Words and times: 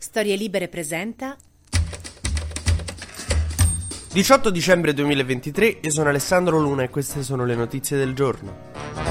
Storie 0.00 0.34
Libere 0.34 0.68
presenta 0.68 1.36
18 4.12 4.50
dicembre 4.50 4.94
2023, 4.94 5.80
io 5.82 5.90
sono 5.90 6.08
Alessandro 6.08 6.58
Luna 6.58 6.84
e 6.84 6.88
queste 6.88 7.22
sono 7.22 7.44
le 7.44 7.54
notizie 7.54 7.98
del 7.98 8.14
giorno. 8.14 9.09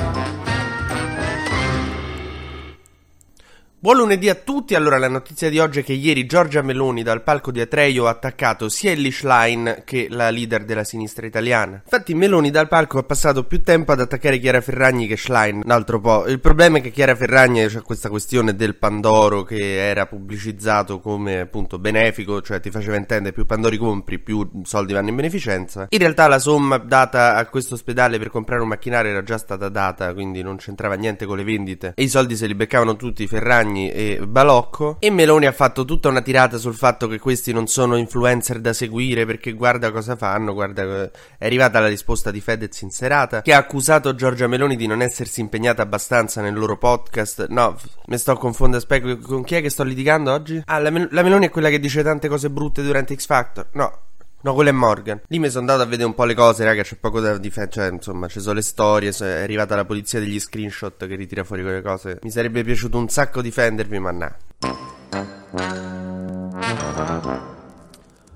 Buon 3.81 3.95
lunedì 3.95 4.27
a 4.27 4.35
tutti, 4.35 4.75
allora 4.75 4.97
la 4.97 5.07
notizia 5.07 5.49
di 5.49 5.57
oggi 5.57 5.79
è 5.79 5.83
che 5.85 5.93
ieri 5.93 6.25
Giorgia 6.25 6.61
Meloni 6.61 7.01
dal 7.01 7.23
palco 7.23 7.49
di 7.49 7.61
Atreio 7.61 8.07
ha 8.07 8.09
attaccato 8.09 8.67
sia 8.67 8.91
Ellie 8.91 9.09
Schlein 9.09 9.83
che 9.85 10.07
la 10.09 10.29
leader 10.29 10.65
della 10.65 10.83
sinistra 10.83 11.25
italiana. 11.25 11.83
Infatti 11.85 12.13
Meloni 12.13 12.51
dal 12.51 12.67
palco 12.67 12.97
ha 12.97 13.03
passato 13.03 13.45
più 13.45 13.63
tempo 13.63 13.93
ad 13.93 14.01
attaccare 14.01 14.37
Chiara 14.39 14.59
Ferragni 14.59 15.07
che 15.07 15.15
Schlein, 15.15 15.61
un 15.63 15.71
altro 15.71 16.01
po'. 16.01 16.27
Il 16.27 16.41
problema 16.41 16.79
è 16.79 16.81
che 16.81 16.91
Chiara 16.91 17.15
Ferragni 17.15 17.67
c'è 17.67 17.81
questa 17.81 18.09
questione 18.09 18.53
del 18.53 18.75
Pandoro 18.75 19.43
che 19.43 19.77
era 19.77 20.07
pubblicizzato 20.07 20.99
come 20.99 21.39
appunto 21.39 21.79
benefico, 21.79 22.41
cioè 22.41 22.59
ti 22.59 22.71
faceva 22.71 22.97
intendere 22.97 23.33
più 23.33 23.45
Pandori 23.45 23.77
compri, 23.77 24.19
più 24.19 24.45
soldi 24.63 24.91
vanno 24.91 25.07
in 25.07 25.15
beneficenza. 25.15 25.87
In 25.87 25.99
realtà 25.99 26.27
la 26.27 26.39
somma 26.39 26.79
data 26.79 27.35
a 27.37 27.45
questo 27.45 27.75
ospedale 27.75 28.17
per 28.17 28.29
comprare 28.29 28.61
un 28.61 28.67
macchinario 28.67 29.11
era 29.11 29.23
già 29.23 29.37
stata 29.37 29.69
data, 29.69 30.13
quindi 30.13 30.41
non 30.41 30.57
c'entrava 30.57 30.95
niente 30.95 31.25
con 31.25 31.37
le 31.37 31.45
vendite 31.45 31.93
e 31.95 32.03
i 32.03 32.09
soldi 32.09 32.35
se 32.35 32.45
li 32.45 32.55
beccavano 32.55 32.97
tutti 32.97 33.25
Ferragni 33.25 33.67
Ferragni 33.69 33.91
e 33.91 34.19
Balocco 34.25 34.97
e 34.99 35.09
Meloni 35.11 35.45
ha 35.45 35.51
fatto 35.51 35.85
tutta 35.85 36.09
una 36.09 36.21
tirata 36.21 36.57
sul 36.57 36.73
fatto 36.73 37.07
che 37.07 37.19
questi 37.19 37.53
non 37.53 37.67
sono 37.67 37.95
influencer 37.95 38.59
da 38.59 38.73
seguire 38.73 39.25
perché 39.25 39.53
guarda 39.53 39.91
cosa 39.91 40.15
fanno, 40.15 40.53
guarda 40.53 41.03
è 41.37 41.45
arrivata 41.45 41.79
la 41.79 41.87
risposta 41.87 42.31
di 42.31 42.41
Fedez 42.41 42.81
in 42.81 42.89
serata 42.89 43.41
che 43.41 43.53
ha 43.53 43.57
accusato 43.57 44.15
Giorgia 44.15 44.47
Meloni 44.47 44.75
di 44.75 44.87
non 44.87 45.01
essersi 45.01 45.41
impegnata 45.41 45.81
abbastanza 45.81 46.41
nel 46.41 46.53
loro 46.53 46.77
podcast. 46.77 47.47
No, 47.49 47.77
mi 48.07 48.17
sto 48.17 48.35
confondendo, 48.35 48.77
aspetta, 48.77 49.15
con 49.17 49.43
chi 49.43 49.55
è 49.55 49.61
che 49.61 49.69
sto 49.69 49.83
litigando 49.83 50.31
oggi? 50.31 50.61
Ah, 50.65 50.79
la, 50.79 50.89
Mel- 50.89 51.09
la 51.11 51.21
Meloni 51.21 51.45
è 51.45 51.49
quella 51.49 51.69
che 51.69 51.79
dice 51.79 52.03
tante 52.03 52.27
cose 52.27 52.49
brutte 52.49 52.81
durante 52.81 53.15
X 53.15 53.25
Factor. 53.25 53.67
No, 53.73 54.08
No, 54.41 54.53
quello 54.53 54.69
è 54.69 54.73
Morgan. 54.73 55.19
Lì 55.27 55.37
mi 55.37 55.49
sono 55.49 55.59
andato 55.61 55.81
a 55.81 55.85
vedere 55.85 56.07
un 56.07 56.13
po' 56.13 56.23
le 56.23 56.33
cose, 56.33 56.63
raga, 56.63 56.81
c'è 56.81 56.95
poco 56.95 57.19
da 57.19 57.37
difendere, 57.37 57.73
cioè, 57.73 57.91
insomma, 57.91 58.27
ci 58.29 58.39
sono 58.39 58.53
le 58.53 58.61
storie, 58.61 59.11
è 59.11 59.41
arrivata 59.41 59.75
la 59.75 59.83
polizia 59.83 60.19
degli 60.19 60.39
screenshot 60.39 61.07
che 61.07 61.15
ritira 61.15 61.43
fuori 61.43 61.61
quelle 61.61 61.81
cose. 61.81 62.19
Mi 62.23 62.31
sarebbe 62.31 62.63
piaciuto 62.63 62.97
un 62.97 63.09
sacco 63.09 63.41
difendervi, 63.41 63.99
ma 63.99 64.11
no. 64.11 64.35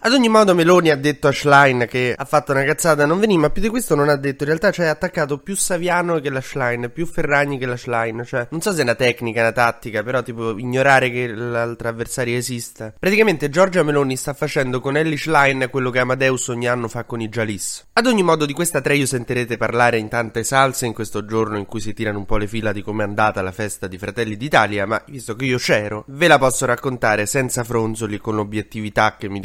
Ad 0.05 0.11
ogni 0.11 0.27
modo 0.27 0.53
Meloni 0.53 0.89
ha 0.89 0.97
detto 0.97 1.29
a 1.29 1.31
Schlein 1.31 1.85
che 1.89 2.13
ha 2.13 2.25
fatto 2.25 2.51
una 2.51 2.65
cazzata 2.65 3.05
non 3.05 3.21
veniva, 3.21 3.43
ma 3.43 3.49
più 3.51 3.61
di 3.61 3.69
questo 3.69 3.95
non 3.95 4.09
ha 4.09 4.17
detto, 4.17 4.43
in 4.43 4.49
realtà 4.49 4.69
cioè 4.69 4.87
ha 4.87 4.91
attaccato 4.91 5.37
più 5.37 5.55
Saviano 5.55 6.19
che 6.19 6.29
la 6.29 6.41
Schlein, 6.41 6.91
più 6.93 7.05
Ferragni 7.05 7.57
che 7.57 7.65
la 7.65 7.77
Schlein, 7.77 8.21
cioè 8.25 8.47
non 8.49 8.59
so 8.59 8.73
se 8.73 8.79
è 8.79 8.83
una 8.83 8.95
tecnica, 8.95 9.39
una 9.39 9.53
tattica, 9.53 10.03
però 10.03 10.21
tipo 10.21 10.57
ignorare 10.57 11.09
che 11.09 11.27
l'altro 11.27 11.87
avversario 11.87 12.35
esista. 12.35 12.93
Praticamente 12.99 13.47
Giorgia 13.47 13.81
Meloni 13.81 14.17
sta 14.17 14.33
facendo 14.33 14.81
con 14.81 14.97
Ellie 14.97 15.15
Schlein 15.15 15.69
quello 15.71 15.89
che 15.89 15.99
Amadeus 15.99 16.49
ogni 16.49 16.67
anno 16.67 16.89
fa 16.89 17.05
con 17.05 17.21
i 17.21 17.29
Jalis. 17.29 17.85
Ad 17.93 18.05
ogni 18.05 18.23
modo 18.23 18.45
di 18.45 18.51
questa 18.51 18.81
trio 18.81 19.05
sentirete 19.05 19.55
parlare 19.55 19.99
in 19.99 20.09
tante 20.09 20.43
salse 20.43 20.85
in 20.85 20.91
questo 20.91 21.23
giorno 21.23 21.57
in 21.57 21.65
cui 21.65 21.79
si 21.79 21.93
tirano 21.93 22.17
un 22.17 22.25
po' 22.25 22.35
le 22.35 22.47
fila 22.47 22.73
di 22.73 22.81
come 22.81 23.05
è 23.05 23.07
andata 23.07 23.41
la 23.41 23.53
festa 23.53 23.87
di 23.87 23.97
Fratelli 23.97 24.35
d'Italia, 24.35 24.85
ma 24.85 25.01
visto 25.07 25.33
che 25.37 25.45
io 25.45 25.57
c'ero, 25.57 26.03
ve 26.07 26.27
la 26.27 26.37
posso 26.37 26.65
raccontare 26.65 27.25
senza 27.25 27.63
fronzoli 27.63 28.17
con 28.17 28.35
l'obiettività 28.35 29.15
che 29.17 29.29
mi 29.29 29.39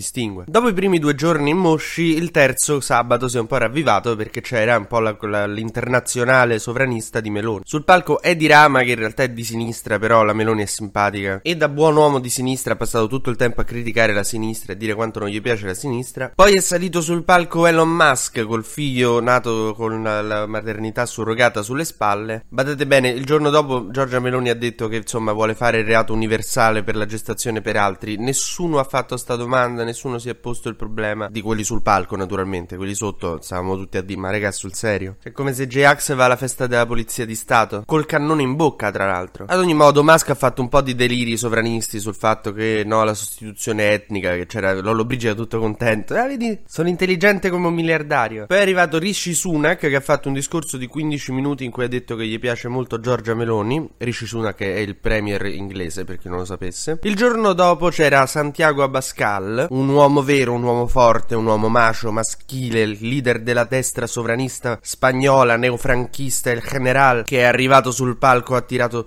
contraddistingue 0.00 0.30
distingue. 0.30 0.44
Dopo 0.48 0.68
i 0.68 0.72
primi 0.72 0.98
due 0.98 1.14
giorni 1.14 1.50
in 1.50 1.58
Mosci, 1.58 2.16
il 2.16 2.30
terzo 2.30 2.80
sabato 2.80 3.28
si 3.28 3.36
è 3.36 3.40
un 3.40 3.46
po' 3.46 3.58
ravvivato 3.58 4.16
perché 4.16 4.40
c'era 4.40 4.76
un 4.76 4.86
po' 4.86 4.98
la, 4.98 5.16
la, 5.20 5.46
l'internazionale 5.46 6.58
sovranista 6.58 7.20
di 7.20 7.30
Meloni. 7.30 7.62
Sul 7.64 7.84
palco 7.84 8.20
è 8.20 8.34
di 8.34 8.46
Rama, 8.46 8.80
che 8.82 8.90
in 8.90 8.98
realtà 8.98 9.22
è 9.22 9.28
di 9.28 9.44
sinistra, 9.44 9.98
però 9.98 10.24
la 10.24 10.32
Meloni 10.32 10.62
è 10.62 10.66
simpatica. 10.66 11.40
E 11.42 11.56
da 11.56 11.68
buon 11.68 11.96
uomo 11.96 12.18
di 12.18 12.30
sinistra 12.30 12.72
ha 12.72 12.76
passato 12.76 13.06
tutto 13.06 13.30
il 13.30 13.36
tempo 13.36 13.60
a 13.60 13.64
criticare 13.64 14.12
la 14.12 14.24
sinistra 14.24 14.72
e 14.72 14.76
dire 14.76 14.94
quanto 14.94 15.20
non 15.20 15.28
gli 15.28 15.40
piace 15.40 15.66
la 15.66 15.74
sinistra. 15.74 16.32
Poi 16.34 16.54
è 16.54 16.60
salito 16.60 17.00
sul 17.00 17.24
palco 17.24 17.66
Elon 17.66 17.90
Musk 17.90 18.42
col 18.44 18.64
figlio 18.64 19.20
nato 19.20 19.74
con 19.76 20.02
la, 20.02 20.22
la 20.22 20.46
maternità 20.46 21.06
surrogata 21.06 21.62
sulle 21.62 21.84
spalle. 21.84 22.44
Badate 22.48 22.86
bene, 22.86 23.10
il 23.10 23.24
giorno 23.24 23.50
dopo 23.50 23.90
Giorgia 23.90 24.20
Meloni 24.20 24.48
ha 24.48 24.54
detto 24.54 24.88
che 24.88 24.96
insomma 24.96 25.32
vuole 25.32 25.54
fare 25.54 25.78
il 25.78 25.84
reato 25.84 26.12
universale 26.12 26.82
per 26.82 26.96
la 26.96 27.06
gestazione 27.06 27.60
per 27.60 27.76
altri. 27.76 28.16
Nessuno 28.16 28.78
ha 28.78 28.84
fatto 28.84 29.16
sta 29.16 29.36
domanda, 29.36 29.84
nessuno 29.90 30.18
si 30.18 30.28
è 30.28 30.34
posto 30.34 30.68
il 30.68 30.76
problema 30.76 31.28
di 31.28 31.40
quelli 31.40 31.64
sul 31.64 31.82
palco, 31.82 32.16
naturalmente. 32.16 32.76
Quelli 32.76 32.94
sotto 32.94 33.38
stavamo 33.40 33.76
tutti 33.76 33.96
a 33.96 34.02
dire, 34.02 34.18
ma 34.18 34.30
raga, 34.30 34.50
sul 34.52 34.74
serio. 34.74 35.16
È 35.22 35.32
come 35.32 35.52
se 35.52 35.66
J-Ax 35.66 36.14
va 36.14 36.24
alla 36.24 36.36
festa 36.36 36.66
della 36.66 36.86
polizia 36.86 37.24
di 37.26 37.34
Stato, 37.34 37.82
col 37.86 38.06
cannone 38.06 38.42
in 38.42 38.56
bocca, 38.56 38.90
tra 38.90 39.06
l'altro. 39.06 39.44
Ad 39.48 39.58
ogni 39.58 39.74
modo, 39.74 40.02
Musk 40.02 40.30
ha 40.30 40.34
fatto 40.34 40.62
un 40.62 40.68
po' 40.68 40.80
di 40.80 40.94
deliri 40.94 41.36
sovranisti 41.36 41.98
sul 41.98 42.14
fatto 42.14 42.52
che 42.52 42.82
no, 42.86 43.04
la 43.04 43.14
sostituzione 43.14 43.90
etnica, 43.92 44.34
che 44.34 44.46
c'era 44.46 44.72
Lollo 44.80 45.04
Brigida 45.04 45.34
tutto 45.34 45.58
contento. 45.58 46.14
Ah, 46.14 46.26
vedi, 46.26 46.58
sono 46.66 46.88
intelligente 46.88 47.50
come 47.50 47.66
un 47.66 47.74
miliardario. 47.74 48.46
Poi 48.46 48.58
è 48.58 48.62
arrivato 48.62 48.98
Rishi 48.98 49.34
Sunak, 49.34 49.78
che 49.78 49.96
ha 49.96 50.00
fatto 50.00 50.28
un 50.28 50.34
discorso 50.34 50.76
di 50.76 50.86
15 50.86 51.32
minuti 51.32 51.64
in 51.64 51.70
cui 51.70 51.84
ha 51.84 51.88
detto 51.88 52.16
che 52.16 52.26
gli 52.26 52.38
piace 52.38 52.68
molto 52.68 53.00
Giorgia 53.00 53.34
Meloni. 53.34 53.88
Rishi 53.98 54.26
Sunak 54.26 54.60
è 54.60 54.78
il 54.78 54.96
premier 54.96 55.46
inglese, 55.46 56.04
per 56.04 56.18
chi 56.18 56.28
non 56.28 56.38
lo 56.38 56.44
sapesse. 56.44 56.98
Il 57.02 57.16
giorno 57.16 57.52
dopo 57.52 57.88
c'era 57.88 58.26
Santiago 58.26 58.82
Abascal, 58.82 59.66
un 59.70 59.79
uomo 59.88 60.22
vero, 60.22 60.52
un 60.52 60.62
uomo 60.62 60.86
forte, 60.86 61.34
un 61.34 61.46
uomo 61.46 61.68
macio, 61.68 62.12
maschile, 62.12 62.82
il 62.82 62.98
leader 63.00 63.40
della 63.40 63.64
destra 63.64 64.06
sovranista 64.06 64.78
spagnola, 64.82 65.56
neofranchista, 65.56 66.50
il 66.50 66.62
general, 66.62 67.24
che 67.24 67.38
è 67.38 67.44
arrivato 67.44 67.90
sul 67.90 68.16
palco, 68.16 68.56
ha 68.56 68.60
tirato 68.60 69.06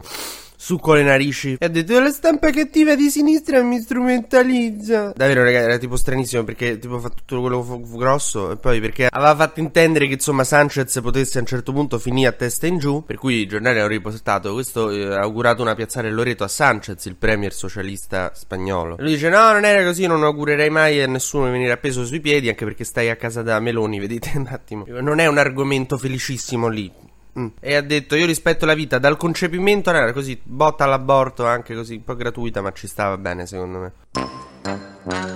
su 0.63 0.79
con 0.79 0.96
le 0.96 1.03
narici. 1.03 1.57
E 1.59 1.66
ha 1.66 1.68
detto 1.68 2.00
la 2.00 2.09
stampa 2.09 2.50
cattiva 2.50 2.96
di 2.96 3.09
sinistra 3.09 3.62
mi 3.62 3.81
strumentalizza. 3.81 5.12
Davvero 5.13 5.44
ragazzi 5.44 5.66
era 5.66 5.78
tipo 5.78 5.97
stranissimo 5.97 6.46
perché 6.46 6.79
tipo 6.79 7.00
fatto 7.00 7.16
tutto 7.25 7.41
quello 7.41 7.62
f- 7.62 7.97
grosso 7.97 8.51
e 8.51 8.56
poi 8.56 8.79
perché 8.79 9.09
aveva 9.12 9.35
fatto 9.35 9.59
intendere 9.59 10.07
che 10.07 10.13
insomma 10.13 10.46
Sanchez 10.46 11.02
potesse 11.02 11.38
a 11.38 11.41
un 11.41 11.47
certo 11.47 11.73
punto 11.73 12.00
finire 12.00 12.29
a 12.29 12.31
testa 12.31 12.66
in 12.66 12.78
giù 12.78 13.03
per 13.06 13.18
cui 13.18 13.41
i 13.41 13.46
giornali 13.46 13.79
hanno 13.79 13.90
riportato 13.90 14.53
questo 14.53 14.90
eh, 14.90 15.13
ha 15.13 15.19
augurato 15.19 15.62
una 15.62 15.75
piazzale 15.75 16.09
Loreto 16.09 16.46
a 16.46 16.47
Sanchez 16.47 17.03
il 17.07 17.18
premier 17.18 17.52
socialista 17.52 18.31
spagnolo. 18.34 18.96
E 18.97 19.02
lui 19.02 19.12
dice 19.16 19.28
no 19.28 19.52
non 19.52 19.66
era 19.66 19.84
così 19.84 20.07
non 20.07 20.23
augurerei 20.23 20.69
mai 20.69 21.02
a 21.02 21.07
nessuno 21.07 21.47
di 21.47 21.52
venire 21.52 21.73
appeso 21.73 22.06
sui 22.06 22.22
piedi 22.22 22.47
anche 22.47 22.63
perché 22.63 22.85
stai 22.85 23.09
a 23.09 23.18
casa 23.18 23.41
da 23.41 23.59
Meloni 23.59 24.00
vedete 24.00 24.31
un 24.40 24.47
attimo. 24.50 24.85
Non 24.88 25.19
è 25.19 25.25
un 25.25 25.40
argomento 25.40 25.97
felicissimo 25.97 26.69
lì 26.69 27.12
Mm. 27.39 27.47
E 27.59 27.75
ha 27.75 27.81
detto: 27.81 28.16
Io 28.16 28.25
rispetto 28.25 28.66
la 28.66 28.73
vita 28.73 28.99
dal 28.99 29.17
concepimento, 29.17 29.89
era 29.89 30.11
così, 30.13 30.39
botta 30.41 30.83
all'aborto, 30.83 31.45
anche 31.45 31.75
così, 31.75 31.95
un 31.95 32.03
po' 32.03 32.16
gratuita, 32.16 32.61
ma 32.61 32.71
ci 32.71 32.88
stava 32.88 33.17
bene, 33.17 33.45
secondo 33.45 33.79
me. 33.79 35.32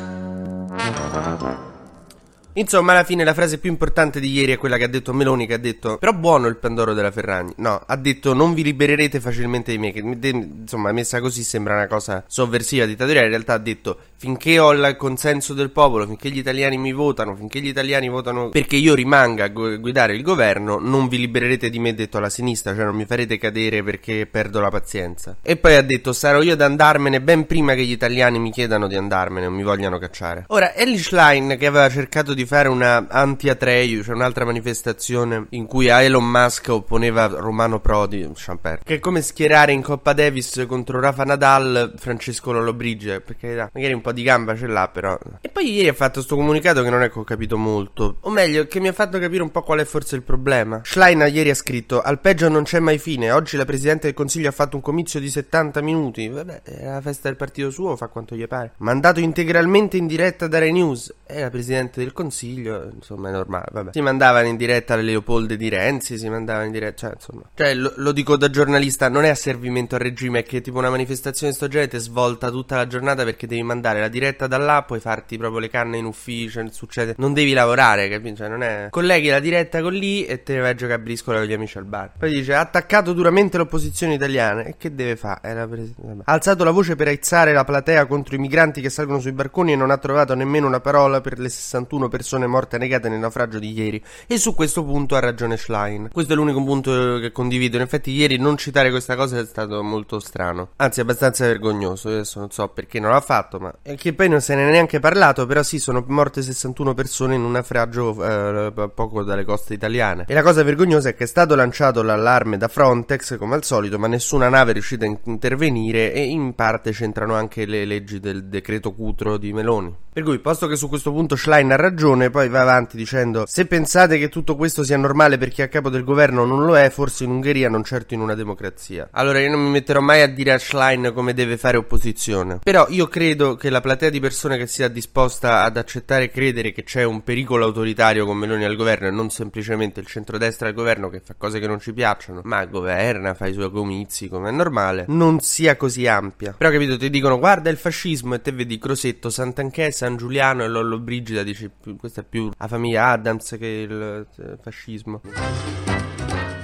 Insomma, 2.57 2.93
alla 2.93 3.03
fine 3.03 3.23
la 3.23 3.35
frase 3.35 3.59
più 3.59 3.69
importante 3.69 4.19
di 4.19 4.31
ieri 4.31 4.53
è 4.53 4.57
quella 4.57 4.77
che 4.77 4.85
ha 4.85 4.87
detto 4.87 5.13
Meloni, 5.13 5.45
che 5.45 5.53
ha 5.53 5.59
detto, 5.59 5.97
però 5.97 6.11
buono 6.13 6.47
il 6.47 6.57
Pandoro 6.57 6.93
della 6.95 7.11
Ferragni. 7.11 7.53
No, 7.57 7.79
ha 7.85 7.95
detto, 7.95 8.33
non 8.33 8.55
vi 8.55 8.63
libererete 8.63 9.19
facilmente 9.19 9.71
di 9.71 9.77
me, 9.77 9.91
che 9.91 9.99
insomma, 9.99 10.91
messa 10.91 11.21
così 11.21 11.43
sembra 11.43 11.75
una 11.75 11.85
cosa 11.85 12.23
sovversiva, 12.25 12.85
dittatoriale. 12.85 13.27
In 13.27 13.31
realtà 13.31 13.53
ha 13.53 13.59
detto, 13.59 13.99
finché 14.15 14.57
ho 14.57 14.71
il 14.73 14.95
consenso 14.97 15.53
del 15.53 15.69
popolo, 15.69 16.07
finché 16.07 16.31
gli 16.31 16.39
italiani 16.39 16.77
mi 16.77 16.93
votano, 16.93 17.35
finché 17.35 17.61
gli 17.61 17.67
italiani 17.67 18.09
votano 18.09 18.49
perché 18.49 18.75
io 18.75 18.95
rimanga 18.95 19.43
a 19.45 19.49
guidare 19.49 20.15
il 20.15 20.23
governo, 20.23 20.79
non 20.79 21.07
vi 21.07 21.19
libererete 21.19 21.69
di 21.69 21.77
me, 21.77 21.93
detto 21.93 22.17
alla 22.17 22.29
sinistra, 22.29 22.73
cioè 22.73 22.85
non 22.85 22.95
mi 22.95 23.05
farete 23.05 23.37
cadere 23.37 23.83
perché 23.83 24.25
perdo 24.25 24.59
la 24.59 24.69
pazienza. 24.69 25.37
E 25.43 25.57
poi 25.57 25.75
ha 25.75 25.83
detto, 25.83 26.11
sarò 26.11 26.41
io 26.41 26.53
ad 26.53 26.61
andarmene 26.61 27.21
ben 27.21 27.45
prima 27.45 27.75
che 27.75 27.85
gli 27.85 27.91
italiani 27.91 28.39
mi 28.39 28.51
chiedano 28.51 28.87
di 28.87 28.95
andarmene 28.95 29.45
o 29.45 29.51
mi 29.51 29.61
vogliano 29.61 29.99
cacciare. 29.99 30.45
Ora, 30.47 30.73
Ellie 30.73 30.97
Schlein, 30.97 31.55
che 31.59 31.67
aveva 31.67 31.87
cercato 31.89 32.33
di 32.33 32.45
fare 32.47 32.69
una 32.69 33.05
anti-Atreyu, 33.07 34.01
cioè 34.01 34.15
un'altra 34.15 34.45
manifestazione 34.45 35.45
in 35.49 35.67
cui 35.67 35.89
a 35.89 36.01
Elon 36.01 36.27
Musk 36.27 36.69
opponeva 36.69 37.27
Romano 37.27 37.79
Prodi, 37.79 38.27
Champer, 38.33 38.79
che 38.83 38.95
è 38.95 38.99
come 38.99 39.21
schierare 39.21 39.71
in 39.71 39.81
Coppa 39.81 40.13
Davis 40.13 40.65
contro 40.67 40.99
Rafa 40.99 41.23
Nadal 41.23 41.93
Francesco 41.97 42.51
Lollobrigida, 42.51 43.19
perché 43.19 43.69
magari 43.73 43.93
un 43.93 44.01
po' 44.01 44.11
di 44.11 44.23
gamba 44.23 44.55
ce 44.55 44.67
l'ha 44.67 44.87
però. 44.87 45.17
E 45.41 45.49
poi 45.49 45.73
ieri 45.73 45.89
ha 45.89 45.93
fatto 45.93 46.13
questo 46.13 46.35
comunicato 46.35 46.81
che 46.81 46.89
non 46.89 47.03
è 47.03 47.11
che 47.11 47.19
ho 47.19 47.23
capito 47.23 47.57
molto, 47.57 48.17
o 48.21 48.29
meglio, 48.29 48.65
che 48.67 48.79
mi 48.79 48.87
ha 48.87 48.93
fatto 48.93 49.19
capire 49.19 49.43
un 49.43 49.51
po' 49.51 49.63
qual 49.63 49.79
è 49.79 49.85
forse 49.85 50.15
il 50.15 50.23
problema. 50.23 50.81
Schlein 50.83 51.27
ieri 51.29 51.49
ha 51.49 51.55
scritto, 51.55 52.01
al 52.01 52.19
peggio 52.19 52.47
non 52.47 52.63
c'è 52.63 52.79
mai 52.79 52.97
fine, 52.97 53.31
oggi 53.31 53.57
la 53.57 53.65
Presidente 53.65 54.07
del 54.07 54.15
Consiglio 54.15 54.49
ha 54.49 54.53
fatto 54.53 54.75
un 54.75 54.81
comizio 54.81 55.19
di 55.19 55.29
70 55.29 55.81
minuti, 55.81 56.27
vabbè, 56.29 56.61
è 56.63 56.85
la 56.85 57.01
festa 57.01 57.27
del 57.27 57.37
partito 57.37 57.69
suo, 57.69 57.95
fa 57.95 58.07
quanto 58.07 58.35
gli 58.35 58.47
pare. 58.47 58.73
Mandato 58.77 59.19
integralmente 59.19 59.97
in 59.97 60.07
diretta 60.07 60.47
da 60.47 60.59
Rai 60.59 60.71
News, 60.71 61.13
è 61.25 61.41
la 61.41 61.49
Presidente 61.49 61.99
del 61.99 62.13
Consiglio 62.13 62.26
Consiglio, 62.27 62.91
insomma, 62.93 63.29
è 63.29 63.31
normale, 63.31 63.67
vabbè. 63.71 63.91
Si 63.93 64.01
mandavano 64.01 64.47
in 64.47 64.57
diretta 64.57 64.97
le 64.97 65.01
Leopolde 65.01 65.55
di 65.55 65.69
Renzi, 65.69 66.17
si 66.17 66.27
mandavano 66.27 66.65
in 66.65 66.73
diretta, 66.73 67.07
cioè, 67.07 67.13
insomma. 67.13 67.43
Cioè, 67.53 67.73
lo, 67.73 67.93
lo 67.95 68.11
dico 68.11 68.35
da 68.35 68.49
giornalista, 68.49 69.07
non 69.07 69.23
è 69.23 69.29
a 69.29 69.35
servimento 69.35 69.95
al 69.95 70.01
regime, 70.01 70.39
è 70.39 70.43
che 70.43 70.59
tipo 70.59 70.77
una 70.77 70.89
manifestazione 70.89 71.53
di 71.53 71.57
sto 71.57 71.69
genere 71.69 71.89
ti 71.89 71.97
svolta 71.99 72.49
tutta 72.49 72.75
la 72.75 72.85
giornata 72.85 73.23
perché 73.23 73.47
devi 73.47 73.63
mandare 73.63 74.01
la 74.01 74.09
diretta 74.09 74.45
da 74.45 74.57
là, 74.57 74.83
puoi 74.83 74.99
farti 74.99 75.37
proprio 75.37 75.61
le 75.61 75.69
canne 75.69 75.99
in 75.99 76.03
ufficio, 76.03 76.61
succede, 76.69 77.15
non 77.17 77.31
devi 77.31 77.53
lavorare, 77.53 78.09
capito? 78.09 78.35
Cioè, 78.35 78.49
non 78.49 78.61
è... 78.61 78.87
Colleghi 78.89 79.29
la 79.29 79.39
diretta 79.39 79.81
con 79.81 79.93
lì 79.93 80.25
e 80.25 80.43
te 80.43 80.55
ne 80.55 80.59
vai 80.59 80.71
a 80.71 80.75
giocare 80.75 80.99
a 80.99 81.01
briscola 81.01 81.37
con 81.37 81.47
gli 81.47 81.53
amici 81.53 81.77
al 81.77 81.85
bar. 81.85 82.11
Poi 82.19 82.29
dice, 82.29 82.55
ha 82.55 82.59
attaccato 82.59 83.13
duramente 83.13 83.55
l'opposizione 83.55 84.15
italiana, 84.15 84.63
e 84.63 84.75
che 84.77 84.93
deve 84.93 85.15
fare? 85.15 85.65
Pres- 85.65 85.93
ha 86.25 86.33
alzato 86.33 86.65
la 86.65 86.71
voce 86.71 86.97
per 86.97 87.07
aizzare 87.07 87.53
la 87.53 87.63
platea 87.63 88.05
contro 88.05 88.35
i 88.35 88.37
migranti 88.37 88.81
che 88.81 88.89
salgono 88.89 89.21
sui 89.21 89.31
barconi 89.31 89.71
e 89.71 89.75
non 89.77 89.91
ha 89.91 89.97
trovato 89.97 90.35
nemmeno 90.35 90.67
una 90.67 90.81
parola 90.81 91.21
per 91.21 91.39
le 91.39 91.47
61 91.47 92.09
persone 92.09 92.15
morte 92.47 92.75
annegate 92.75 93.09
nel 93.09 93.19
naufragio 93.19 93.59
di 93.59 93.71
ieri. 93.71 94.03
E 94.27 94.37
su 94.37 94.53
questo 94.55 94.83
punto 94.83 95.15
ha 95.15 95.19
ragione 95.19 95.57
Schlein. 95.57 96.09
Questo 96.11 96.33
è 96.33 96.35
l'unico 96.35 96.63
punto 96.63 97.19
che 97.19 97.31
condivido. 97.31 97.77
In 97.77 97.83
effetti, 97.83 98.11
ieri 98.11 98.37
non 98.37 98.57
citare 98.57 98.89
questa 98.89 99.15
cosa 99.15 99.39
è 99.39 99.45
stato 99.45 99.83
molto 99.83 100.19
strano. 100.19 100.69
Anzi, 100.77 101.01
abbastanza 101.01 101.45
vergognoso. 101.45 102.09
Adesso 102.09 102.39
non 102.39 102.51
so 102.51 102.67
perché 102.69 102.99
non 102.99 103.11
l'ha 103.11 103.21
fatto, 103.21 103.59
ma. 103.59 103.73
E 103.81 103.95
che 103.95 104.13
poi 104.13 104.29
non 104.29 104.41
se 104.41 104.55
ne 104.55 104.67
è 104.67 104.71
neanche 104.71 104.99
parlato. 104.99 105.45
Però 105.45 105.63
sì, 105.63 105.79
sono 105.79 106.03
morte 106.07 106.41
61 106.41 106.93
persone 106.93 107.35
in 107.35 107.41
un 107.41 107.51
naufragio 107.51 108.23
eh, 108.23 108.89
poco 108.93 109.23
dalle 109.23 109.45
coste 109.45 109.73
italiane. 109.73 110.25
E 110.27 110.33
la 110.33 110.43
cosa 110.43 110.63
vergognosa 110.63 111.09
è 111.09 111.15
che 111.15 111.23
è 111.25 111.27
stato 111.27 111.55
lanciato 111.55 112.01
l'allarme 112.01 112.57
da 112.57 112.67
Frontex, 112.67 113.37
come 113.37 113.55
al 113.55 113.63
solito, 113.63 113.99
ma 113.99 114.07
nessuna 114.07 114.49
nave 114.49 114.71
è 114.71 114.73
riuscita 114.73 115.05
a 115.05 115.17
intervenire. 115.23 116.13
E 116.13 116.23
in 116.23 116.53
parte 116.55 116.91
c'entrano 116.91 117.35
anche 117.35 117.65
le 117.65 117.85
leggi 117.85 118.19
del 118.19 118.45
decreto 118.45 118.93
Cutro 118.93 119.37
di 119.37 119.53
Meloni. 119.53 120.05
Per 120.17 120.25
cui, 120.25 120.39
posto 120.39 120.65
che 120.65 120.75
su 120.75 120.87
questo 120.89 121.11
punto 121.11 121.35
Schlein 121.35 121.71
ha 121.71 121.75
ragione, 121.75 122.06
poi 122.29 122.49
va 122.49 122.61
avanti 122.61 122.95
dicendo: 122.95 123.45
Se 123.47 123.65
pensate 123.65 124.17
che 124.17 124.29
tutto 124.29 124.55
questo 124.55 124.83
sia 124.83 124.97
normale 124.97 125.37
per 125.37 125.49
chi 125.49 125.61
è 125.61 125.65
a 125.65 125.67
capo 125.67 125.89
del 125.89 126.03
governo 126.03 126.45
non 126.45 126.65
lo 126.65 126.77
è, 126.77 126.89
forse 126.89 127.23
in 127.23 127.31
Ungheria, 127.31 127.69
non 127.69 127.83
certo 127.83 128.13
in 128.13 128.21
una 128.21 128.35
democrazia. 128.35 129.09
Allora, 129.11 129.39
io 129.39 129.49
non 129.49 129.63
mi 129.63 129.69
metterò 129.69 129.99
mai 129.99 130.21
a 130.21 130.27
dire 130.27 130.53
a 130.53 130.57
Schlein 130.57 131.11
come 131.13 131.33
deve 131.33 131.57
fare 131.57 131.77
opposizione. 131.77 132.59
Però 132.63 132.85
io 132.89 133.07
credo 133.07 133.55
che 133.55 133.69
la 133.69 133.81
platea 133.81 134.09
di 134.09 134.19
persone 134.19 134.57
che 134.57 134.67
sia 134.67 134.87
disposta 134.87 135.63
ad 135.63 135.77
accettare 135.77 136.25
e 136.25 136.31
credere 136.31 136.71
che 136.71 136.83
c'è 136.83 137.03
un 137.03 137.23
pericolo 137.23 137.65
autoritario 137.65 138.25
con 138.25 138.37
Meloni 138.37 138.63
al 138.63 138.75
governo 138.75 139.07
e 139.07 139.11
non 139.11 139.29
semplicemente 139.29 139.99
il 139.99 140.05
centrodestra 140.05 140.67
al 140.67 140.73
governo 140.73 141.09
che 141.09 141.19
fa 141.19 141.35
cose 141.37 141.59
che 141.59 141.67
non 141.67 141.79
ci 141.79 141.93
piacciono, 141.93 142.41
ma 142.43 142.65
governa, 142.65 143.33
fa 143.33 143.47
i 143.47 143.53
suoi 143.53 143.71
comizi 143.71 144.27
come 144.27 144.49
è 144.49 144.51
normale, 144.51 145.05
non 145.07 145.39
sia 145.39 145.75
così 145.75 146.07
ampia. 146.07 146.53
Però 146.57 146.69
capito, 146.69 146.97
ti 146.97 147.09
dicono 147.09 147.39
guarda 147.39 147.69
il 147.69 147.77
fascismo 147.77 148.35
e 148.35 148.41
te 148.41 148.51
vedi 148.51 148.77
Crosetto, 148.77 149.29
Sant'Anchè, 149.29 149.91
San 149.91 150.17
Giuliano 150.17 150.63
e 150.63 150.67
Lollo 150.67 150.99
Brigida, 150.99 151.43
dici 151.43 151.69
questa 151.97 152.21
è 152.21 152.23
più 152.23 152.49
la 152.57 152.67
famiglia 152.67 153.09
Adams 153.09 153.55
che 153.57 153.67
il 153.67 154.27
eh, 154.37 154.57
fascismo. 154.61 155.21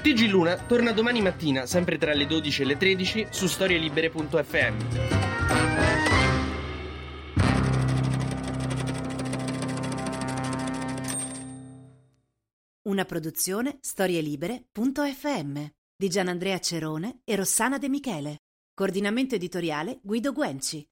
TG 0.01 0.27
Luna 0.29 0.57
torna 0.57 0.91
domani 0.91 1.21
mattina, 1.21 1.65
sempre 1.65 1.97
tra 1.97 2.13
le 2.13 2.25
12 2.25 2.61
e 2.61 2.65
le 2.65 2.77
13, 2.77 3.27
su 3.29 3.47
storielibere.fm. 3.47 4.75
Una 12.83 13.05
produzione 13.05 13.77
storielibere.fm 13.79 15.65
di 15.95 16.09
Gianandrea 16.09 16.59
Cerone 16.59 17.21
e 17.23 17.35
Rossana 17.37 17.77
De 17.77 17.87
Michele. 17.87 18.39
Coordinamento 18.73 19.35
editoriale 19.35 19.99
Guido 20.03 20.33
Guenci. 20.33 20.85